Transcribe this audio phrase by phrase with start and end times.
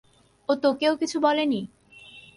[0.49, 1.61] ও তোকেও কিছু বলেনি?